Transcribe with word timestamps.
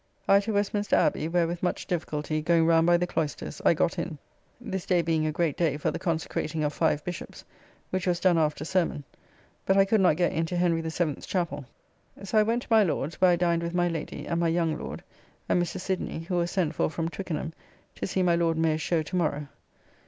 I 0.27 0.39
to 0.39 0.51
Westminster 0.53 0.95
Abbey, 0.95 1.27
where 1.27 1.45
with 1.47 1.61
much 1.61 1.85
difficulty, 1.85 2.41
going 2.41 2.65
round 2.65 2.87
by 2.87 2.97
the 2.97 3.05
cloysters, 3.05 3.61
I 3.63 3.75
got 3.75 3.99
in; 3.99 4.17
this 4.59 4.87
day 4.87 5.03
being 5.03 5.27
a 5.27 5.31
great 5.31 5.55
day 5.55 5.77
for 5.77 5.91
the 5.91 5.99
consecrating 5.99 6.63
of 6.63 6.73
five 6.73 7.03
Bishopps, 7.05 7.45
which 7.91 8.07
was 8.07 8.19
done 8.19 8.39
after 8.39 8.65
sermon; 8.65 9.03
but 9.63 9.77
I 9.77 9.85
could 9.85 10.01
not 10.01 10.17
get 10.17 10.31
into 10.31 10.57
Henry 10.57 10.81
the 10.81 10.89
Seventh's 10.89 11.27
chappell. 11.27 11.65
So 12.23 12.39
I 12.39 12.41
went 12.41 12.63
to 12.63 12.67
my 12.71 12.83
Lord's, 12.83 13.21
where 13.21 13.29
I 13.29 13.35
dined 13.35 13.61
with 13.61 13.75
my 13.75 13.87
Lady, 13.87 14.25
and 14.25 14.39
my 14.39 14.47
young 14.47 14.75
Lord, 14.75 15.03
and 15.47 15.61
Mr. 15.61 15.79
Sidney, 15.79 16.21
who 16.21 16.37
was 16.37 16.49
sent 16.49 16.73
for 16.73 16.89
from 16.89 17.07
Twickenham 17.07 17.53
to 17.93 18.07
see 18.07 18.23
my 18.23 18.35
Lord 18.35 18.57
Mayor's 18.57 18.81
show 18.81 19.03
to 19.03 19.15
morrow. 19.15 19.49